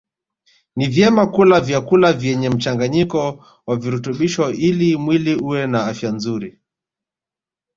Ni 0.75 0.87
vyema 0.87 1.27
kula 1.27 1.59
vyakula 1.61 2.13
vyenye 2.13 2.49
mchanganyiko 2.49 3.45
wa 3.67 3.75
virutubisho 3.75 4.51
ili 4.51 4.97
mwili 4.97 5.35
uwe 5.35 5.67
na 5.67 5.85
afya 5.85 6.11
nzuri 6.11 6.59